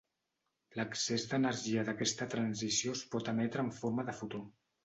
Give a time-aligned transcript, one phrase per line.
[0.79, 4.43] L'excés d'energia d'aquesta transició es pot emetre en forma de fotó.